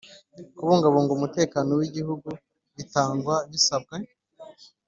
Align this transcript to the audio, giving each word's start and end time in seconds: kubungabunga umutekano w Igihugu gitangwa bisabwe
kubungabunga 0.57 1.11
umutekano 1.13 1.71
w 1.79 1.81
Igihugu 1.87 2.29
gitangwa 2.77 3.35
bisabwe 3.51 3.97